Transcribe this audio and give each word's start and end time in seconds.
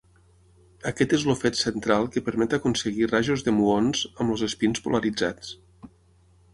Aquest 0.91 1.13
és 1.17 1.25
el 1.33 1.37
fet 1.41 1.59
central 1.59 2.09
que 2.15 2.25
permet 2.31 2.57
aconseguir 2.59 3.11
rajos 3.13 3.47
de 3.49 3.55
muons 3.61 4.05
amb 4.11 4.35
els 4.39 4.49
espins 4.53 4.87
polaritzats. 4.89 5.57